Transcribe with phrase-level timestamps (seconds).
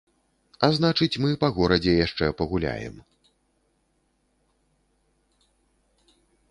[0.67, 2.95] А значыць, мы па горадзе яшчэ пагуляем.